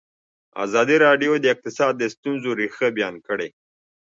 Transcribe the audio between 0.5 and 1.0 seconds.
ازادي